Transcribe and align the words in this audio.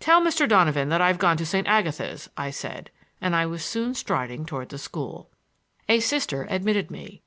"Tell 0.00 0.20
Mr. 0.20 0.48
Donovan 0.48 0.88
that 0.88 1.00
I've 1.00 1.18
gone 1.20 1.36
to 1.36 1.46
St. 1.46 1.68
Agatha's," 1.68 2.28
I 2.36 2.50
said, 2.50 2.90
and 3.20 3.36
I 3.36 3.46
was 3.46 3.64
soon 3.64 3.94
striding 3.94 4.44
toward 4.44 4.70
the 4.70 4.76
school. 4.76 5.30
A 5.88 6.00
Sister 6.00 6.48
admitted 6.50 6.90
me. 6.90 7.22